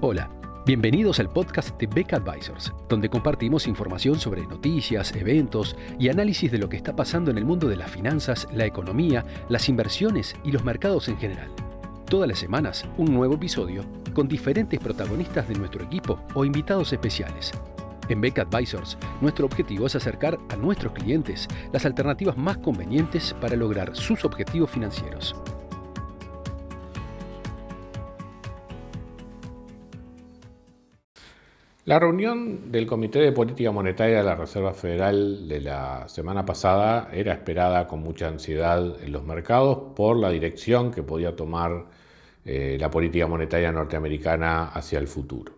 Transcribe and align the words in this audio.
Hola, 0.00 0.30
bienvenidos 0.64 1.18
al 1.18 1.28
podcast 1.28 1.76
de 1.76 1.88
Beck 1.88 2.12
Advisors, 2.12 2.72
donde 2.88 3.08
compartimos 3.08 3.66
información 3.66 4.20
sobre 4.20 4.46
noticias, 4.46 5.12
eventos 5.16 5.74
y 5.98 6.08
análisis 6.08 6.52
de 6.52 6.58
lo 6.58 6.68
que 6.68 6.76
está 6.76 6.94
pasando 6.94 7.32
en 7.32 7.38
el 7.38 7.44
mundo 7.44 7.66
de 7.66 7.74
las 7.74 7.90
finanzas, 7.90 8.46
la 8.52 8.64
economía, 8.64 9.24
las 9.48 9.68
inversiones 9.68 10.36
y 10.44 10.52
los 10.52 10.62
mercados 10.62 11.08
en 11.08 11.18
general. 11.18 11.50
Todas 12.08 12.28
las 12.28 12.38
semanas, 12.38 12.84
un 12.96 13.12
nuevo 13.12 13.34
episodio 13.34 13.84
con 14.14 14.28
diferentes 14.28 14.78
protagonistas 14.78 15.48
de 15.48 15.56
nuestro 15.56 15.82
equipo 15.82 16.20
o 16.32 16.44
invitados 16.44 16.92
especiales. 16.92 17.50
En 18.08 18.20
Beck 18.20 18.38
Advisors, 18.38 18.96
nuestro 19.20 19.46
objetivo 19.46 19.88
es 19.88 19.96
acercar 19.96 20.38
a 20.48 20.54
nuestros 20.54 20.92
clientes 20.92 21.48
las 21.72 21.84
alternativas 21.84 22.36
más 22.36 22.58
convenientes 22.58 23.34
para 23.40 23.56
lograr 23.56 23.96
sus 23.96 24.24
objetivos 24.24 24.70
financieros. 24.70 25.34
La 31.88 31.98
reunión 31.98 32.70
del 32.70 32.86
Comité 32.86 33.18
de 33.18 33.32
Política 33.32 33.72
Monetaria 33.72 34.18
de 34.18 34.22
la 34.22 34.34
Reserva 34.34 34.74
Federal 34.74 35.48
de 35.48 35.62
la 35.62 36.06
semana 36.06 36.44
pasada 36.44 37.08
era 37.14 37.32
esperada 37.32 37.86
con 37.86 38.00
mucha 38.00 38.28
ansiedad 38.28 39.02
en 39.02 39.10
los 39.10 39.24
mercados 39.24 39.94
por 39.96 40.18
la 40.18 40.28
dirección 40.28 40.90
que 40.90 41.02
podía 41.02 41.34
tomar 41.34 41.86
eh, 42.44 42.76
la 42.78 42.90
política 42.90 43.26
monetaria 43.26 43.72
norteamericana 43.72 44.66
hacia 44.66 44.98
el 44.98 45.08
futuro. 45.08 45.54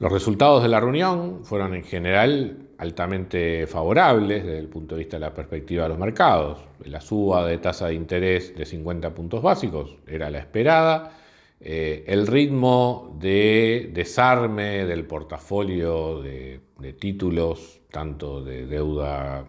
Los 0.00 0.12
resultados 0.12 0.62
de 0.62 0.68
la 0.68 0.80
reunión 0.80 1.44
fueron 1.44 1.74
en 1.76 1.84
general 1.84 2.68
altamente 2.76 3.66
favorables 3.66 4.44
desde 4.44 4.58
el 4.58 4.68
punto 4.68 4.96
de 4.96 4.98
vista 4.98 5.16
de 5.16 5.20
la 5.20 5.32
perspectiva 5.32 5.84
de 5.84 5.88
los 5.88 5.98
mercados. 5.98 6.58
La 6.84 7.00
suba 7.00 7.46
de 7.46 7.56
tasa 7.56 7.86
de 7.86 7.94
interés 7.94 8.54
de 8.54 8.66
50 8.66 9.14
puntos 9.14 9.40
básicos 9.40 9.96
era 10.06 10.28
la 10.28 10.40
esperada 10.40 11.21
eh, 11.64 12.02
el 12.08 12.26
ritmo 12.26 13.16
de 13.20 13.90
desarme 13.92 14.84
del 14.84 15.04
portafolio 15.06 16.20
de, 16.20 16.60
títulos, 16.98 17.80
tanto 17.88 18.42
de 18.42 18.66
deuda 18.66 19.48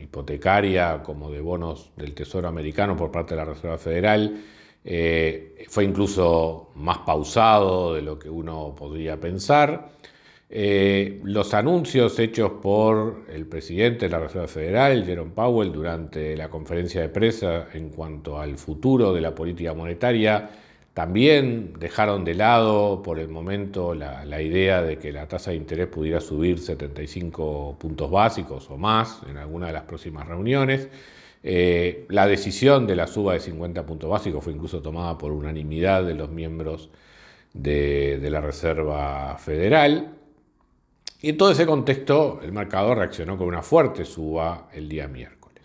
hipotecaria 0.00 1.02
como 1.02 1.30
de 1.32 1.40
bonos 1.40 1.90
del 1.96 2.14
Tesoro 2.14 2.46
americano 2.46 2.96
por 2.96 3.10
parte 3.10 3.34
de 3.34 3.40
la 3.40 3.44
Reserva 3.44 3.76
Federal, 3.76 4.40
eh, 4.84 5.66
fue 5.68 5.82
incluso 5.82 6.70
más 6.76 6.98
pausado 6.98 7.94
de 7.94 8.02
lo 8.02 8.20
que 8.20 8.30
uno 8.30 8.72
podría 8.78 9.18
pensar. 9.18 9.90
Eh, 10.50 11.20
los 11.24 11.52
anuncios 11.54 12.18
hechos 12.20 12.52
por 12.62 13.24
el 13.28 13.46
presidente 13.46 14.06
de 14.06 14.12
la 14.12 14.20
Reserva 14.20 14.46
Federal, 14.46 15.04
Jerome 15.04 15.32
Powell, 15.34 15.72
durante 15.72 16.36
la 16.36 16.48
conferencia 16.48 17.02
de 17.02 17.08
prensa 17.08 17.66
en 17.74 17.90
cuanto 17.90 18.38
al 18.40 18.56
futuro 18.56 19.12
de 19.12 19.20
la 19.20 19.34
política 19.34 19.74
monetaria, 19.74 20.48
también 20.98 21.74
dejaron 21.78 22.24
de 22.24 22.34
lado 22.34 23.04
por 23.04 23.20
el 23.20 23.28
momento 23.28 23.94
la, 23.94 24.42
idea 24.42 24.82
de 24.82 24.98
que 24.98 25.12
la 25.12 25.28
tasa 25.28 25.52
de 25.52 25.56
interés 25.56 25.86
pudiera 25.86 26.20
subir 26.20 26.58
75 26.58 27.76
puntos 27.78 28.10
básicos 28.10 28.68
o 28.68 28.76
más 28.76 29.20
en 29.30 29.36
alguna 29.36 29.68
de 29.68 29.74
las 29.74 29.84
próximas 29.84 30.26
reuniones. 30.26 30.88
Eh, 31.44 32.04
la 32.08 32.26
decisión 32.26 32.88
de 32.88 32.96
la 32.96 33.06
suba 33.06 33.34
de 33.34 33.38
50 33.38 33.86
puntos 33.86 34.10
básicos 34.10 34.42
fue 34.42 34.52
incluso 34.52 34.82
tomada 34.82 35.16
por 35.16 35.30
unanimidad 35.30 36.02
de 36.02 36.14
los 36.14 36.30
miembros 36.30 36.90
de, 37.54 38.18
de 38.18 38.30
la 38.30 38.40
Reserva 38.40 39.38
Federal. 39.38 40.14
Y 41.22 41.28
en 41.28 41.36
todo 41.36 41.52
ese 41.52 41.64
contexto 41.64 42.40
el 42.42 42.50
mercado 42.50 42.96
reaccionó 42.96 43.38
con 43.38 43.46
una 43.46 43.62
fuerte 43.62 44.04
suba 44.04 44.68
el 44.72 44.88
día 44.88 45.06
miércoles. 45.06 45.62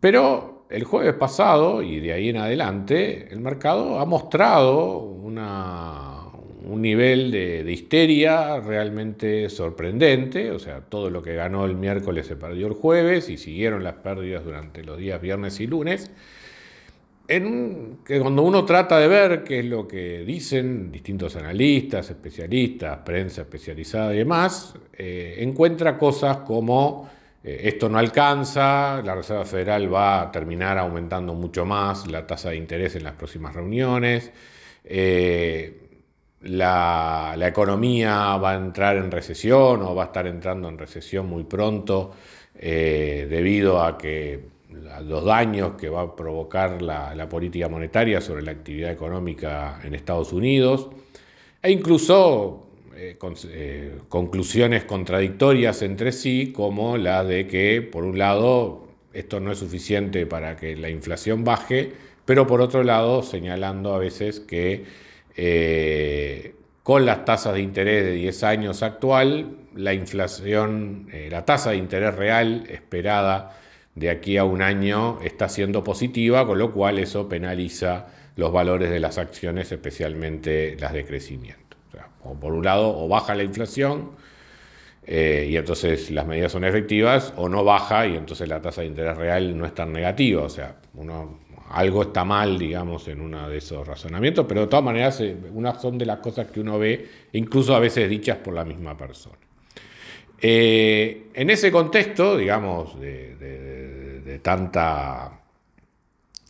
Pero 0.00 0.53
el 0.70 0.84
jueves 0.84 1.14
pasado 1.14 1.82
y 1.82 2.00
de 2.00 2.12
ahí 2.12 2.28
en 2.28 2.36
adelante, 2.38 3.28
el 3.30 3.40
mercado 3.40 3.98
ha 3.98 4.06
mostrado 4.06 4.98
un 5.00 6.82
nivel 6.82 7.30
de, 7.30 7.70
histeria 7.70 8.60
realmente 8.60 9.48
sorprendente. 9.50 10.50
O 10.50 10.58
sea, 10.58 10.80
todo 10.80 11.10
lo 11.10 11.22
que 11.22 11.34
ganó 11.34 11.64
el 11.64 11.76
miércoles 11.76 12.26
se 12.26 12.36
perdió 12.36 12.66
el 12.66 12.72
jueves 12.74 13.28
y 13.28 13.36
siguieron 13.36 13.84
las 13.84 13.94
pérdidas 13.94 14.44
durante 14.44 14.82
los 14.82 14.98
días 14.98 15.20
viernes 15.20 15.60
y 15.60 15.66
lunes. 15.66 16.10
En 17.26 17.98
que 18.04 18.20
cuando 18.20 18.42
uno 18.42 18.66
trata 18.66 18.98
de 18.98 19.08
ver 19.08 19.44
qué 19.44 19.60
es 19.60 19.64
lo 19.64 19.88
que 19.88 20.24
dicen 20.26 20.92
distintos 20.92 21.36
analistas, 21.36 22.10
especialistas, 22.10 22.98
prensa 22.98 23.42
especializada 23.42 24.14
y 24.14 24.18
demás, 24.18 24.74
eh, 24.92 25.36
encuentra 25.38 25.96
cosas 25.96 26.38
como 26.38 27.08
esto 27.44 27.90
no 27.90 27.98
alcanza, 27.98 29.02
la 29.02 29.14
Reserva 29.14 29.44
Federal 29.44 29.92
va 29.92 30.22
a 30.22 30.32
terminar 30.32 30.78
aumentando 30.78 31.34
mucho 31.34 31.66
más 31.66 32.06
la 32.06 32.26
tasa 32.26 32.50
de 32.50 32.56
interés 32.56 32.96
en 32.96 33.04
las 33.04 33.14
próximas 33.14 33.54
reuniones, 33.54 34.32
eh, 34.82 35.80
la, 36.40 37.34
economía 37.38 38.36
va 38.38 38.52
a 38.52 38.54
entrar 38.54 38.96
en 38.96 39.10
recesión 39.10 39.82
o 39.82 39.94
va 39.94 40.04
a 40.04 40.06
estar 40.06 40.26
entrando 40.26 40.68
en 40.68 40.78
recesión 40.78 41.26
muy 41.26 41.44
pronto 41.44 42.12
eh, 42.54 43.26
debido 43.28 43.82
a 43.82 43.98
que 43.98 44.48
los 45.02 45.24
daños 45.24 45.72
que 45.78 45.90
va 45.90 46.00
a 46.00 46.16
provocar 46.16 46.80
la 46.80 47.28
política 47.28 47.68
monetaria 47.68 48.20
sobre 48.20 48.42
la 48.42 48.52
actividad 48.52 48.90
económica 48.90 49.80
en 49.84 49.94
Estados 49.94 50.32
Unidos. 50.32 50.88
E 51.62 51.70
incluso 51.70 52.73
eh, 52.96 53.18
eh, 53.48 53.98
conclusiones 54.08 54.84
contradictorias 54.84 55.82
entre 55.82 56.12
sí, 56.12 56.52
como 56.54 56.96
la 56.96 57.24
de 57.24 57.46
que, 57.46 57.82
por 57.82 58.04
un 58.04 58.18
lado, 58.18 58.88
esto 59.12 59.40
no 59.40 59.52
es 59.52 59.58
suficiente 59.58 60.26
para 60.26 60.56
que 60.56 60.76
la 60.76 60.90
inflación 60.90 61.44
baje, 61.44 61.92
pero 62.24 62.46
por 62.46 62.60
otro 62.60 62.84
lado, 62.84 63.22
señalando 63.22 63.94
a 63.94 63.98
veces 63.98 64.40
que 64.40 64.84
eh, 65.36 66.54
con 66.82 67.06
las 67.06 67.24
tasas 67.24 67.54
de 67.54 67.60
interés 67.60 68.04
de 68.04 68.12
10 68.12 68.42
años 68.44 68.82
actual, 68.82 69.56
la 69.74 69.94
inflación, 69.94 71.08
la 71.30 71.44
tasa 71.44 71.70
de 71.70 71.78
interés 71.78 72.14
real 72.14 72.66
esperada 72.68 73.58
de 73.94 74.10
aquí 74.10 74.36
a 74.36 74.44
un 74.44 74.62
año 74.62 75.18
está 75.22 75.48
siendo 75.48 75.82
positiva, 75.82 76.46
con 76.46 76.58
lo 76.58 76.72
cual 76.72 76.98
eso 76.98 77.28
penaliza 77.28 78.06
los 78.36 78.52
valores 78.52 78.90
de 78.90 79.00
las 79.00 79.18
acciones, 79.18 79.72
especialmente 79.72 80.76
las 80.78 80.92
de 80.92 81.04
crecimiento. 81.04 81.63
O 82.24 82.34
por 82.34 82.52
un 82.52 82.64
lado, 82.64 82.96
o 82.96 83.08
baja 83.08 83.34
la 83.34 83.42
inflación 83.42 84.12
eh, 85.06 85.48
y 85.50 85.56
entonces 85.56 86.10
las 86.10 86.26
medidas 86.26 86.52
son 86.52 86.64
efectivas, 86.64 87.34
o 87.36 87.48
no 87.48 87.62
baja 87.64 88.06
y 88.06 88.16
entonces 88.16 88.48
la 88.48 88.60
tasa 88.62 88.80
de 88.80 88.86
interés 88.88 89.16
real 89.16 89.56
no 89.56 89.66
es 89.66 89.74
tan 89.74 89.92
negativa. 89.92 90.42
O 90.42 90.48
sea, 90.48 90.76
uno, 90.94 91.40
algo 91.70 92.02
está 92.02 92.24
mal, 92.24 92.58
digamos, 92.58 93.06
en 93.08 93.20
uno 93.20 93.48
de 93.48 93.58
esos 93.58 93.86
razonamientos, 93.86 94.46
pero 94.48 94.62
de 94.62 94.66
todas 94.68 94.84
maneras, 94.84 95.20
eh, 95.20 95.36
unas 95.52 95.80
son 95.80 95.98
de 95.98 96.06
las 96.06 96.18
cosas 96.18 96.46
que 96.46 96.60
uno 96.60 96.78
ve, 96.78 97.08
incluso 97.32 97.74
a 97.74 97.80
veces 97.80 98.08
dichas 98.08 98.38
por 98.38 98.54
la 98.54 98.64
misma 98.64 98.96
persona. 98.96 99.36
Eh, 100.40 101.28
en 101.34 101.50
ese 101.50 101.70
contexto, 101.70 102.36
digamos, 102.36 102.98
de, 103.00 104.40
tanta, 104.42 105.40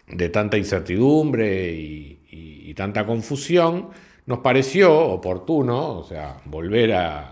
de 0.09 0.29
tanta 0.31 0.57
incertidumbre 0.57 1.73
y 1.73 2.75
tanta 2.75 3.07
confusión, 3.07 3.91
nos 4.27 4.39
pareció 4.39 4.97
oportuno, 4.99 5.99
o 5.99 6.05
sea, 6.05 6.41
volver 6.45 6.93
a, 6.93 7.31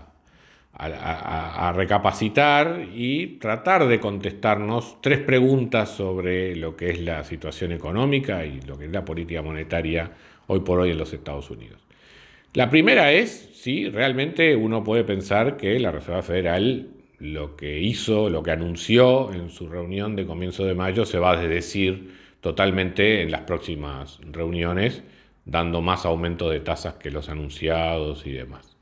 recapacitar 1.75 2.87
y 2.95 3.37
tratar 3.37 3.87
de 3.87 3.99
contestarnos 3.99 4.97
tres 5.01 5.19
preguntas 5.19 5.89
sobre 5.89 6.55
lo 6.55 6.75
que 6.75 6.89
es 6.89 6.99
la 6.99 7.23
situación 7.23 7.71
económica 7.71 8.43
y 8.43 8.59
lo 8.61 8.77
que 8.77 8.85
es 8.85 8.91
la 8.91 9.05
política 9.05 9.43
monetaria 9.43 10.11
hoy 10.47 10.61
por 10.61 10.79
hoy 10.79 10.89
en 10.89 10.97
los 10.97 11.13
Estados 11.13 11.51
Unidos. 11.51 11.79
La 12.55 12.71
primera 12.71 13.11
es 13.11 13.51
si 13.53 13.87
realmente 13.87 14.55
uno 14.55 14.83
puede 14.83 15.03
pensar 15.03 15.57
que 15.57 15.79
la 15.79 15.91
Reserva 15.91 16.23
Federal 16.23 16.89
lo 17.19 17.55
que 17.55 17.79
hizo, 17.79 18.29
lo 18.29 18.41
que 18.41 18.51
anunció 18.51 19.31
en 19.31 19.51
su 19.51 19.69
reunión 19.69 20.15
de 20.15 20.25
comienzo 20.25 20.65
de 20.65 20.73
mayo 20.73 21.05
se 21.05 21.19
va 21.19 21.31
a 21.31 21.37
decir 21.37 22.15
totalmente 22.41 23.21
en 23.21 23.31
las 23.31 23.41
próximas 23.41 24.19
reuniones 24.23 25.03
dando 25.45 25.81
más 25.81 26.05
aumento 26.05 26.49
de 26.49 26.59
tasas 26.59 26.95
que 26.95 27.11
los 27.11 27.29
anunciados 27.29 28.25
y 28.25 28.31
demás. 28.31 28.73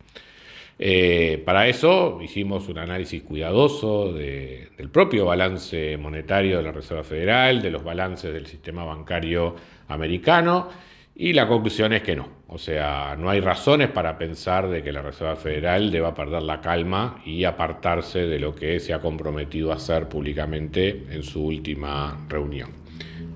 Eh, 0.83 1.41
para 1.45 1.67
eso 1.67 2.19
hicimos 2.23 2.67
un 2.67 2.79
análisis 2.79 3.21
cuidadoso 3.21 4.11
del 4.13 4.89
propio 4.91 5.25
balance 5.25 5.95
monetario 5.97 6.57
de 6.57 6.63
la 6.63 6.71
Reserva 6.71 7.03
Federal, 7.03 7.61
de 7.61 7.69
los 7.69 7.83
balances 7.83 8.33
del 8.33 8.47
sistema 8.47 8.83
bancario 8.83 9.55
americano, 9.89 10.69
y 11.15 11.33
la 11.33 11.47
conclusión 11.47 11.93
es 11.93 12.01
que 12.01 12.15
no. 12.15 12.29
O 12.47 12.57
sea, 12.57 13.15
no 13.15 13.29
hay 13.29 13.41
razones 13.41 13.89
para 13.89 14.17
pensar 14.17 14.69
de 14.69 14.81
que 14.81 14.91
la 14.91 15.03
Reserva 15.03 15.35
Federal 15.35 15.91
deba 15.91 16.15
perder 16.15 16.41
la 16.41 16.61
calma 16.61 17.21
y 17.25 17.43
apartarse 17.43 18.25
de 18.25 18.39
lo 18.39 18.55
que 18.55 18.79
se 18.79 18.91
ha 18.91 18.99
comprometido 18.99 19.71
a 19.71 19.75
hacer 19.75 20.09
públicamente 20.09 21.03
en 21.11 21.21
su 21.21 21.45
última 21.45 22.25
reunión. 22.27 22.71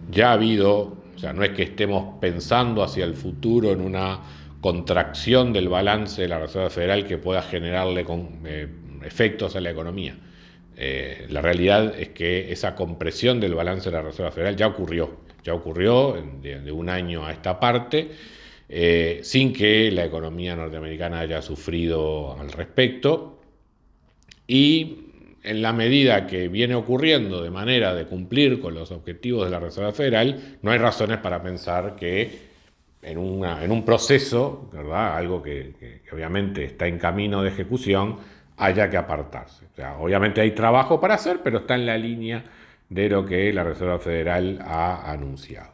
Ya 0.10 0.32
ha 0.32 0.34
habido 0.34 1.05
o 1.16 1.20
sea, 1.20 1.34
no 1.34 1.44
es 1.44 1.52
que 1.52 1.64
estemos 1.64 2.20
pensando 2.20 2.84
hacia 2.84 3.06
el 3.06 3.16
futuro 3.16 3.72
en 3.72 3.82
una 3.82 4.20
contracción 4.62 5.54
del 5.54 5.70
balance 5.70 6.22
de 6.22 6.28
la 6.28 6.40
Reserva 6.40 6.70
Federal 6.70 7.06
que 7.06 7.18
pueda 7.18 7.42
generarle 7.42 8.06
eh, 8.46 8.68
efectos 9.04 9.56
a 9.56 9.62
la 9.62 9.70
economía. 9.70 10.18
Eh, 10.76 11.28
la 11.30 11.42
realidad 11.42 11.98
es 11.98 12.10
que 12.10 12.52
esa 12.52 12.76
compresión 12.76 13.40
del 13.40 13.56
balance 13.56 13.90
de 13.90 13.96
la 13.96 14.02
Reserva 14.02 14.32
Federal 14.32 14.56
ya 14.56 14.68
ocurrió, 14.68 15.20
ya 15.44 15.54
ocurrió 15.54 16.22
de, 16.42 16.72
un 16.72 16.90
año 16.90 17.26
a 17.26 17.32
esta 17.32 17.60
parte 17.60 18.12
eh, 18.68 19.20
sin 19.24 19.54
que 19.54 19.92
la 19.92 20.04
economía 20.04 20.56
norteamericana 20.56 21.20
haya 21.20 21.42
sufrido 21.42 22.38
al 22.38 22.52
respecto. 22.52 23.40
Y 24.48 25.05
en 25.46 25.62
la 25.62 25.72
medida 25.74 26.28
que 26.28 26.48
viene 26.48 26.76
ocurriendo 26.76 27.42
de 27.42 27.52
manera 27.52 27.94
de 27.94 28.06
cumplir 28.06 28.60
con 28.60 28.74
los 28.74 28.92
objetivos 28.92 29.46
de 29.46 29.52
la 29.52 29.60
Reserva 29.60 29.92
Federal, 29.92 30.58
no 30.62 30.72
hay 30.72 30.80
razones 30.80 31.20
para 31.20 31.42
pensar 31.42 31.96
que 31.96 32.56
en, 33.02 33.18
un 33.18 33.86
proceso, 33.86 34.68
¿verdad? 34.74 35.16
algo 35.16 35.42
que, 35.42 36.02
obviamente 36.12 36.66
está 36.66 36.88
en 36.88 36.98
camino 36.98 37.44
de 37.44 37.50
ejecución, 37.50 38.18
haya 38.58 38.90
que 38.90 38.98
apartarse. 38.98 39.66
obviamente 40.00 40.42
hay 40.42 40.52
trabajo 40.52 41.00
para 41.00 41.16
hacer, 41.16 41.42
pero 41.44 41.60
está 41.60 41.76
en 41.76 41.86
la 41.86 41.98
línea 41.98 42.44
de 42.90 43.10
lo 43.10 43.26
que 43.26 43.54
la 43.54 43.64
Reserva 43.64 44.00
Federal 44.00 44.60
ha 44.66 45.12
anunciado. 45.12 45.72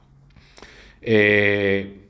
Eh, 1.01 2.01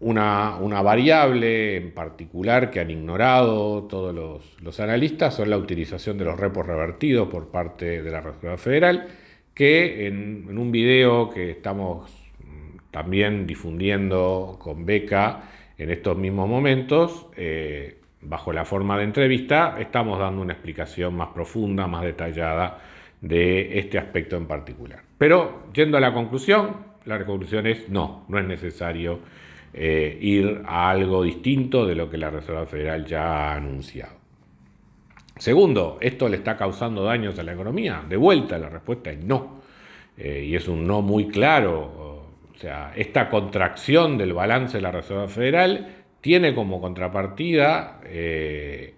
una, 0.00 0.82
variable 0.82 1.76
en 1.76 1.92
particular 1.92 2.70
que 2.70 2.80
han 2.80 2.90
ignorado 2.90 3.84
todos 3.84 4.14
los, 4.62 4.80
analistas 4.80 5.34
son 5.34 5.50
la 5.50 5.58
utilización 5.58 6.18
de 6.18 6.24
los 6.24 6.38
repos 6.38 6.66
revertidos 6.66 7.28
por 7.28 7.48
parte 7.48 8.02
de 8.02 8.10
la 8.10 8.20
Reserva 8.20 8.56
Federal, 8.56 9.08
que 9.54 10.06
en, 10.06 10.56
un 10.56 10.70
video 10.70 11.30
que 11.30 11.50
estamos 11.50 12.10
mm, 12.38 12.90
también 12.90 13.46
difundiendo 13.46 14.56
con 14.60 14.86
Beca 14.86 15.50
en 15.76 15.90
estos 15.90 16.16
mismos 16.16 16.48
momentos, 16.48 17.26
eh, 17.36 17.98
bajo 18.20 18.52
la 18.52 18.64
forma 18.64 18.98
de 18.98 19.04
entrevista, 19.04 19.76
estamos 19.78 20.18
dando 20.18 20.42
una 20.42 20.52
explicación 20.52 21.14
más 21.14 21.28
profunda, 21.28 21.86
más 21.86 22.02
detallada 22.02 22.80
de 23.20 23.78
este 23.78 23.98
aspecto 23.98 24.36
en 24.36 24.46
particular. 24.46 25.00
Pero 25.16 25.64
yendo 25.72 25.96
a 25.96 26.00
la 26.00 26.12
conclusión, 26.12 26.76
la 27.04 27.24
conclusión 27.24 27.66
es 27.66 27.88
no, 27.88 28.24
no 28.28 28.38
es 28.38 28.44
necesario 28.44 29.20
eh, 29.72 30.18
ir 30.20 30.62
a 30.66 30.90
algo 30.90 31.22
distinto 31.22 31.86
de 31.86 31.94
lo 31.94 32.10
que 32.10 32.18
la 32.18 32.30
Reserva 32.30 32.66
Federal 32.66 33.04
ya 33.04 33.50
ha 33.50 33.54
anunciado. 33.56 34.18
Segundo, 35.36 35.98
¿esto 36.00 36.28
le 36.28 36.38
está 36.38 36.56
causando 36.56 37.04
daños 37.04 37.38
a 37.38 37.44
la 37.44 37.52
economía? 37.52 38.02
De 38.08 38.16
vuelta, 38.16 38.58
la 38.58 38.68
respuesta 38.68 39.10
es 39.10 39.22
no. 39.24 39.60
Eh, 40.16 40.46
y 40.48 40.56
es 40.56 40.66
un 40.66 40.86
no 40.86 41.00
muy 41.00 41.28
claro. 41.28 42.26
O 42.52 42.58
sea, 42.58 42.92
esta 42.96 43.28
contracción 43.28 44.18
del 44.18 44.32
balance 44.32 44.78
de 44.78 44.82
la 44.82 44.90
Reserva 44.90 45.28
Federal 45.28 45.98
tiene 46.20 46.54
como 46.54 46.80
contrapartida 46.80 48.00
eh, 48.04 48.94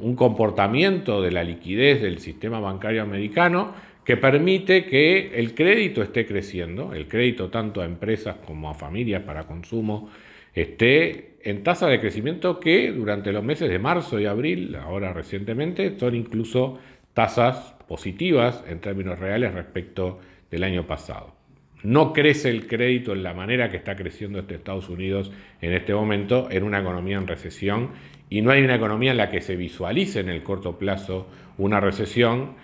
un 0.00 0.16
comportamiento 0.16 1.20
de 1.20 1.30
la 1.30 1.44
liquidez 1.44 2.00
del 2.00 2.20
sistema 2.20 2.58
bancario 2.58 3.02
americano 3.02 3.74
que 4.04 4.16
permite 4.16 4.84
que 4.84 5.38
el 5.38 5.54
crédito 5.54 6.02
esté 6.02 6.26
creciendo, 6.26 6.92
el 6.92 7.06
crédito 7.06 7.50
tanto 7.50 7.80
a 7.80 7.84
empresas 7.84 8.36
como 8.44 8.68
a 8.68 8.74
familias 8.74 9.22
para 9.22 9.44
consumo 9.44 10.10
esté 10.54 11.36
en 11.44 11.62
tasa 11.62 11.88
de 11.88 12.00
crecimiento 12.00 12.60
que 12.60 12.92
durante 12.92 13.32
los 13.32 13.42
meses 13.42 13.70
de 13.70 13.78
marzo 13.78 14.20
y 14.20 14.26
abril, 14.26 14.76
ahora 14.76 15.12
recientemente, 15.12 15.98
son 15.98 16.14
incluso 16.14 16.78
tasas 17.14 17.74
positivas 17.88 18.64
en 18.68 18.80
términos 18.80 19.18
reales 19.18 19.54
respecto 19.54 20.20
del 20.50 20.64
año 20.64 20.86
pasado. 20.86 21.34
No 21.82 22.12
crece 22.12 22.48
el 22.48 22.68
crédito 22.68 23.12
en 23.12 23.24
la 23.24 23.34
manera 23.34 23.70
que 23.70 23.76
está 23.76 23.96
creciendo 23.96 24.38
este 24.38 24.54
Estados 24.54 24.88
Unidos 24.88 25.32
en 25.60 25.72
este 25.72 25.94
momento 25.94 26.48
en 26.50 26.62
una 26.62 26.80
economía 26.80 27.16
en 27.16 27.26
recesión 27.26 27.90
y 28.30 28.40
no 28.40 28.52
hay 28.52 28.62
una 28.62 28.76
economía 28.76 29.10
en 29.10 29.16
la 29.16 29.30
que 29.30 29.40
se 29.40 29.56
visualice 29.56 30.20
en 30.20 30.28
el 30.28 30.44
corto 30.44 30.78
plazo 30.78 31.28
una 31.58 31.80
recesión 31.80 32.54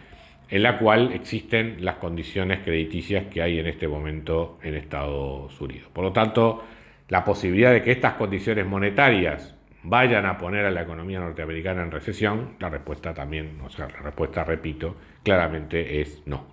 en 0.51 0.63
la 0.63 0.79
cual 0.79 1.13
existen 1.13 1.85
las 1.85 1.97
condiciones 1.97 2.61
crediticias 2.61 3.27
que 3.27 3.43
hay 3.43 3.59
en 3.59 3.67
este 3.67 3.87
momento 3.87 4.59
en 4.63 4.75
Estados 4.75 5.61
Unidos. 5.61 5.89
Por 5.93 6.05
lo 6.05 6.13
tanto, 6.13 6.65
la 7.09 7.25
posibilidad 7.25 7.73
de 7.73 7.83
que 7.83 7.93
estas 7.93 8.15
condiciones 8.15 8.67
monetarias 8.67 9.55
vayan 9.83 10.27
a 10.27 10.39
poner 10.39 10.65
a 10.65 10.71
la 10.71 10.83
economía 10.83 11.21
norteamericana 11.21 11.83
en 11.83 11.91
recesión, 11.91 12.57
la 12.59 12.71
respuesta 12.71 13.15
también, 13.15 13.61
o 13.65 13.71
sea, 13.71 13.89
la 13.89 14.01
respuesta, 14.01 14.43
repito, 14.43 14.97
claramente 15.23 16.01
es 16.01 16.23
no. 16.27 16.47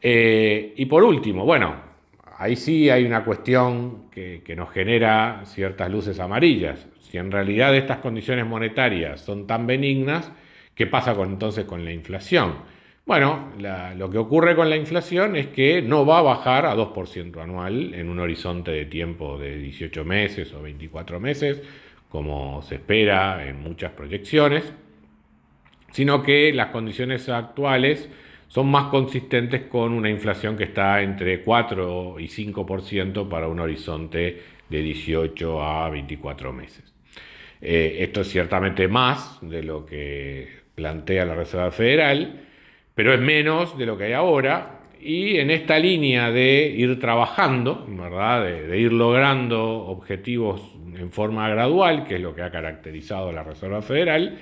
Eh, 0.00 0.74
y 0.76 0.86
por 0.86 1.02
último, 1.02 1.44
bueno, 1.44 1.74
ahí 2.38 2.56
sí 2.56 2.90
hay 2.90 3.04
una 3.04 3.24
cuestión 3.24 4.10
que, 4.10 4.42
que 4.44 4.54
nos 4.54 4.70
genera 4.70 5.42
ciertas 5.44 5.90
luces 5.90 6.20
amarillas. 6.20 6.88
Si 7.00 7.18
en 7.18 7.30
realidad 7.30 7.74
estas 7.74 7.98
condiciones 7.98 8.46
monetarias 8.46 9.20
son 9.20 9.46
tan 9.46 9.66
benignas, 9.66 10.30
¿qué 10.74 10.86
pasa 10.86 11.12
entonces 11.22 11.64
con 11.64 11.84
la 11.84 11.92
inflación? 11.92 12.54
Bueno, 13.06 13.52
lo 13.96 14.08
que 14.08 14.16
ocurre 14.16 14.56
con 14.56 14.70
la 14.70 14.76
inflación 14.76 15.36
es 15.36 15.48
que 15.48 15.82
no 15.82 16.06
va 16.06 16.20
a 16.20 16.22
bajar 16.22 16.64
a 16.64 16.74
2% 16.74 17.42
anual 17.42 17.92
en 17.92 18.08
un 18.08 18.18
horizonte 18.18 18.70
de 18.70 18.86
tiempo 18.86 19.36
de 19.36 19.58
18 19.58 20.06
meses 20.06 20.54
o 20.54 20.62
24 20.62 21.20
meses, 21.20 21.62
como 22.08 22.62
se 22.62 22.76
espera 22.76 23.46
en 23.46 23.60
muchas 23.60 23.92
proyecciones, 23.92 24.72
sino 25.92 26.22
que 26.22 26.50
las 26.54 26.68
condiciones 26.68 27.28
actuales 27.28 28.08
son 28.48 28.70
más 28.70 28.84
consistentes 28.84 29.64
con 29.64 29.92
una 29.92 30.08
inflación 30.08 30.56
que 30.56 30.64
está 30.64 31.02
entre 31.02 31.42
4 31.42 32.18
y 32.20 32.28
5% 32.28 33.28
para 33.28 33.48
un 33.48 33.60
horizonte 33.60 34.42
de 34.70 34.78
18 34.80 35.62
a 35.62 35.90
24 35.90 36.54
meses. 36.54 36.94
Eh, 37.60 37.96
esto 38.00 38.22
es 38.22 38.28
ciertamente 38.28 38.88
más 38.88 39.38
de 39.42 39.62
lo 39.62 39.84
que 39.84 40.48
plantea 40.74 41.26
la 41.26 41.34
Reserva 41.34 41.70
Federal, 41.70 42.40
pero 42.94 43.12
es 43.12 43.20
menos 43.20 43.76
de 43.76 43.86
lo 43.86 43.98
que 43.98 44.04
hay 44.04 44.12
ahora. 44.12 44.80
Y 45.00 45.36
en 45.36 45.50
esta 45.50 45.78
línea 45.78 46.30
de 46.30 46.66
ir 46.66 46.98
trabajando, 46.98 47.84
¿verdad? 47.88 48.44
De, 48.44 48.78
ir 48.78 48.92
logrando 48.92 49.86
objetivos 49.86 50.62
en 50.96 51.10
forma 51.10 51.48
gradual, 51.48 52.06
que 52.06 52.14
es 52.14 52.20
lo 52.20 52.34
que 52.34 52.42
ha 52.42 52.50
caracterizado 52.50 53.30
la 53.32 53.42
Reserva 53.42 53.82
Federal, 53.82 54.38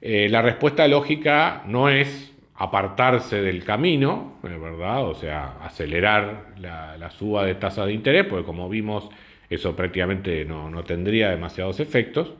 eh, 0.00 0.28
la 0.28 0.42
respuesta 0.42 0.88
lógica 0.88 1.62
no 1.66 1.88
es 1.88 2.34
apartarse 2.56 3.40
del 3.40 3.64
camino, 3.64 4.38
¿verdad? 4.42 5.04
O 5.06 5.14
sea, 5.14 5.58
acelerar 5.62 6.54
la, 6.58 7.10
suba 7.10 7.44
de 7.44 7.54
tasas 7.54 7.86
de 7.86 7.92
interés, 7.92 8.26
porque 8.26 8.44
como 8.44 8.68
vimos, 8.68 9.08
eso 9.48 9.76
prácticamente 9.76 10.44
no, 10.44 10.82
tendría 10.84 11.30
demasiados 11.30 11.80
efectos, 11.80 12.34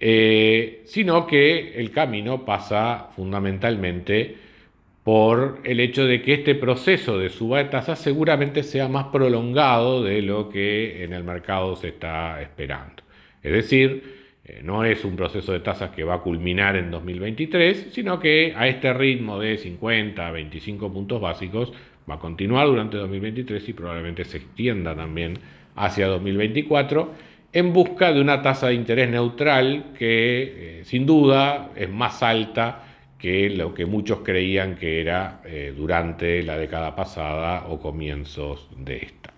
eh, 0.00 0.82
sino 0.86 1.26
que 1.26 1.78
el 1.78 1.90
camino 1.90 2.44
pasa 2.44 3.08
fundamentalmente 3.14 4.45
por 5.06 5.60
el 5.62 5.78
hecho 5.78 6.04
de 6.04 6.20
que 6.20 6.34
este 6.34 6.56
proceso 6.56 7.16
de 7.16 7.28
suba 7.28 7.58
de 7.58 7.66
tasas 7.66 8.00
seguramente 8.00 8.64
sea 8.64 8.88
más 8.88 9.04
prolongado 9.12 10.02
de 10.02 10.20
lo 10.20 10.48
que 10.48 11.04
en 11.04 11.12
el 11.12 11.22
mercado 11.22 11.76
se 11.76 11.90
está 11.90 12.42
esperando. 12.42 13.04
Es 13.40 13.52
decir, 13.52 14.02
eh, 14.44 14.62
no 14.64 14.82
es 14.82 15.04
un 15.04 15.14
proceso 15.14 15.52
de 15.52 15.60
tasas 15.60 15.90
que 15.90 16.02
va 16.02 16.14
a 16.14 16.22
culminar 16.22 16.74
en 16.74 16.90
2023, 16.90 17.90
sino 17.92 18.18
que 18.18 18.52
a 18.56 18.66
este 18.66 18.92
ritmo 18.94 19.38
de 19.38 19.58
50 19.58 20.26
a 20.26 20.32
25 20.32 20.92
puntos 20.92 21.20
básicos 21.20 21.72
va 22.10 22.16
a 22.16 22.18
continuar 22.18 22.66
durante 22.66 22.96
2023 22.96 23.68
y 23.68 23.72
probablemente 23.74 24.24
se 24.24 24.38
extienda 24.38 24.96
también 24.96 25.34
hacia 25.76 26.08
2024 26.08 27.12
en 27.52 27.72
busca 27.72 28.12
de 28.12 28.20
una 28.20 28.42
tasa 28.42 28.66
de 28.66 28.74
interés 28.74 29.08
neutral 29.08 29.92
que 29.96 30.80
eh, 30.80 30.84
sin 30.84 31.06
duda 31.06 31.70
es 31.76 31.88
más 31.88 32.24
alta 32.24 32.85
que 33.18 33.50
lo 33.50 33.72
que 33.72 33.86
muchos 33.86 34.20
creían 34.20 34.76
que 34.76 35.00
era 35.00 35.40
eh, 35.44 35.74
durante 35.76 36.42
la 36.42 36.56
década 36.56 36.94
pasada 36.94 37.66
o 37.68 37.80
comienzos 37.80 38.68
de 38.76 38.96
esta. 38.96 39.32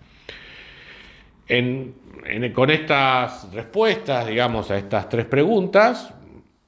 con 2.53 2.69
estas 2.69 3.53
respuestas, 3.53 4.27
digamos, 4.27 4.69
a 4.71 4.77
estas 4.77 5.07
tres 5.07 5.25
preguntas, 5.25 6.13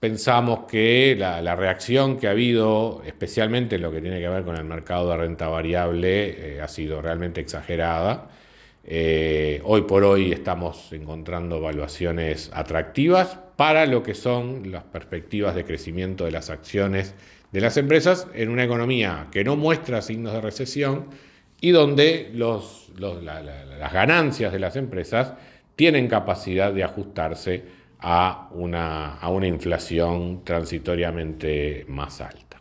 pensamos 0.02 0.62
que 0.68 1.16
la, 1.18 1.56
reacción 1.56 2.18
que 2.18 2.28
ha 2.28 2.32
habido, 2.32 3.04
especialmente 3.06 3.76
en 3.76 3.84
lo 3.84 3.92
que 3.92 4.02
tiene 4.02 4.20
que 4.20 4.28
ver 4.28 4.44
con 4.44 4.56
el 4.56 4.64
mercado 4.64 5.12
de 5.12 5.18
renta 5.18 5.48
variable, 5.48 6.56
eh, 6.56 6.62
ha 6.62 6.68
sido 6.68 7.02
realmente 7.02 7.40
exagerada. 7.42 8.30
Eh, 8.84 9.62
hoy 9.64 9.84
por 9.84 10.04
hoy 10.04 10.32
estamos 10.32 10.92
encontrando 10.92 11.58
evaluaciones 11.58 12.50
atractivas 12.54 13.38
para 13.56 13.86
lo 13.86 14.02
que 14.02 14.16
son 14.16 14.72
las 14.72 14.84
perspectivas 14.84 15.54
de 15.54 15.66
crecimiento 15.66 16.26
de 16.26 16.32
las 16.32 16.50
acciones 16.50 17.14
de 17.52 17.62
las 17.62 17.78
empresas 17.78 18.28
en 18.34 18.50
una 18.50 18.64
economía 18.64 19.28
que 19.32 19.44
no 19.44 19.56
muestra 19.56 20.02
signos 20.02 20.34
de 20.34 20.42
recesión 20.42 21.08
y 21.60 21.70
donde 21.72 22.32
las 22.34 23.94
ganancias 23.94 24.52
de 24.52 24.60
las 24.60 24.76
empresas 24.76 25.34
tienen 25.76 26.08
capacidad 26.08 26.74
de 26.74 26.84
ajustarse 26.84 27.64
a 28.00 28.50
una 28.52 29.48
inflación 29.48 30.44
transitoriamente 30.44 31.86
más 31.88 32.20
alta. 32.20 32.52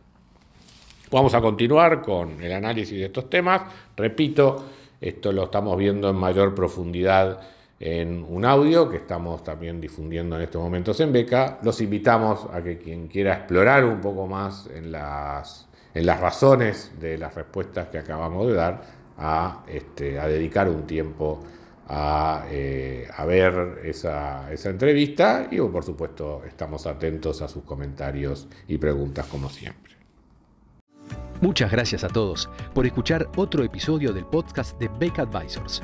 Vamos 1.11 1.35
a 1.35 1.41
continuar 1.41 2.03
con 2.03 2.41
el 2.43 2.53
análisis 2.53 2.97
de 2.99 3.07
estos 3.07 3.29
temas. 3.29 3.63
Repito, 3.97 4.65
esto 5.01 5.33
lo 5.33 5.45
estamos 5.45 5.77
viendo 5.79 6.11
en 6.11 6.17
mayor 6.17 6.55
profundidad 6.55 7.41
en 7.81 8.27
un 8.29 8.45
audio 8.45 8.91
que 8.91 8.99
estamos 8.99 9.43
también 9.43 9.81
difundiendo 9.81 10.37
en 10.37 10.43
estos 10.43 10.63
momentos 10.63 11.01
en 11.01 11.13
Beca. 11.13 11.59
Los 11.63 11.81
invitamos 11.81 12.47
a 12.53 12.63
que 12.63 12.77
quien 12.77 13.09
quiera 13.09 13.35
explorar 13.35 13.87
un 13.87 14.01
poco 14.03 14.27
más 14.27 14.69
en 14.75 14.93
las, 14.93 15.67
en 15.95 16.05
las 16.05 16.21
razones 16.21 16.93
de 17.01 17.17
las 17.17 17.35
respuestas 17.35 17.89
que 17.89 17.99
acabamos 17.99 18.47
de 18.49 18.55
dar, 18.55 18.83
a, 19.17 19.65
este, 19.67 20.21
a 20.21 20.27
dedicar 20.27 20.69
un 20.69 20.87
tiempo 20.87 21.41
a, 21.89 22.45
eh, 22.51 23.09
ver 23.27 23.81
esa, 23.85 24.53
esa 24.53 24.71
entrevista 24.71 25.49
y 25.51 25.59
por 25.61 25.83
supuesto 25.83 26.43
estamos 26.47 26.87
atentos 26.87 27.41
a 27.41 27.49
sus 27.49 27.65
comentarios 27.65 28.47
y 28.69 28.77
preguntas 28.77 29.27
como 29.27 29.49
siempre. 29.49 30.00
Muchas 31.41 31.71
gracias 31.71 32.05
a 32.05 32.09
todos 32.09 32.51
por 32.75 32.85
escuchar 32.85 33.27
otro 33.37 33.65
episodio 33.65 34.13
del 34.13 34.27
podcast 34.27 34.79
de 34.79 34.89
Beck 34.99 35.21
Advisors. 35.21 35.83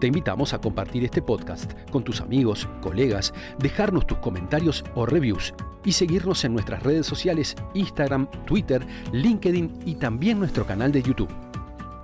Te 0.00 0.08
invitamos 0.08 0.52
a 0.52 0.60
compartir 0.60 1.04
este 1.04 1.22
podcast 1.22 1.72
con 1.90 2.02
tus 2.02 2.20
amigos, 2.20 2.68
colegas, 2.80 3.32
dejarnos 3.58 4.08
tus 4.08 4.18
comentarios 4.18 4.84
o 4.96 5.06
reviews 5.06 5.54
y 5.84 5.92
seguirnos 5.92 6.44
en 6.44 6.52
nuestras 6.52 6.82
redes 6.82 7.06
sociales 7.06 7.54
Instagram, 7.74 8.28
Twitter, 8.44 8.84
LinkedIn 9.12 9.82
y 9.86 9.94
también 9.94 10.40
nuestro 10.40 10.66
canal 10.66 10.90
de 10.90 11.02
YouTube. 11.02 11.32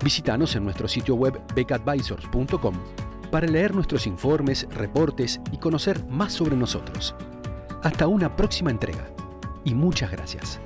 Visítanos 0.01 0.55
en 0.55 0.63
nuestro 0.63 0.87
sitio 0.87 1.15
web 1.15 1.37
beckadvisors.com 1.53 2.75
para 3.29 3.47
leer 3.47 3.75
nuestros 3.75 4.07
informes, 4.07 4.67
reportes 4.71 5.41
y 5.51 5.57
conocer 5.57 6.01
más 6.05 6.31
sobre 6.31 6.55
nosotros. 6.55 7.13
Hasta 7.83 8.07
una 8.07 8.33
próxima 8.33 8.71
entrega 8.71 9.05
y 9.65 9.73
muchas 9.73 10.11
gracias. 10.11 10.61